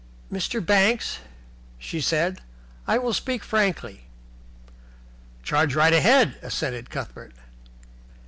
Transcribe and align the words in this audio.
"Mr. 0.33 0.65
Banks," 0.65 1.19
she 1.77 2.01
said, 2.01 2.41
"I 2.87 2.97
will 2.97 3.13
speak 3.13 3.43
frankly." 3.43 4.07
"Charge 5.43 5.75
right 5.75 5.93
ahead," 5.93 6.39
assented 6.41 6.89
Cuthbert. 6.89 7.33